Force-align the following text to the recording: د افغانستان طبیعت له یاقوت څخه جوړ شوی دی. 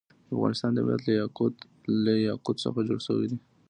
د 0.27 0.29
افغانستان 0.37 0.71
طبیعت 0.77 1.01
له 2.03 2.13
یاقوت 2.29 2.55
څخه 2.65 2.79
جوړ 2.87 2.99
شوی 3.07 3.25
دی. 3.31 3.37